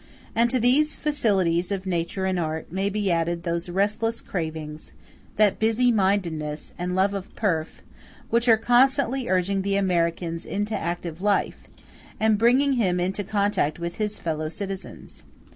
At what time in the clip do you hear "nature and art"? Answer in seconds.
1.85-2.71